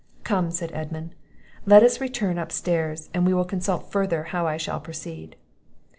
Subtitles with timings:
[0.23, 1.13] "Come," said Edmund,
[1.67, 5.35] "let us return up stairs, and we will consult further how I shall proceed."